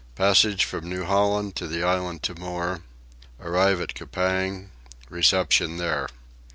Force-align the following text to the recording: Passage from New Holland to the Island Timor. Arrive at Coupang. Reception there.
Passage 0.15 0.65
from 0.65 0.89
New 0.89 1.05
Holland 1.05 1.55
to 1.57 1.67
the 1.67 1.83
Island 1.83 2.23
Timor. 2.23 2.79
Arrive 3.39 3.79
at 3.81 3.93
Coupang. 3.93 4.71
Reception 5.11 5.77
there. 5.77 6.07